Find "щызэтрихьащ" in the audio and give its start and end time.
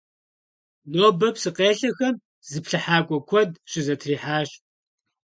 3.69-4.49